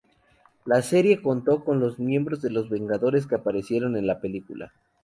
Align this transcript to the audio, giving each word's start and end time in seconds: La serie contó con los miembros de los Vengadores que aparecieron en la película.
La 0.65 0.81
serie 0.81 1.21
contó 1.21 1.63
con 1.63 1.79
los 1.79 1.99
miembros 1.99 2.41
de 2.41 2.49
los 2.49 2.71
Vengadores 2.71 3.27
que 3.27 3.35
aparecieron 3.35 3.95
en 3.95 4.07
la 4.07 4.19
película. 4.19 4.73